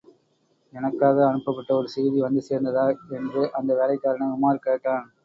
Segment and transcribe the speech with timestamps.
[0.73, 2.85] எனக்காக அனுப்பப்பட்ட ஒருசெய்தி வந்து சேர்ந்ததா?
[3.11, 5.05] என்று அந்த வேலைக்காரனை உமார் கேட்டான்.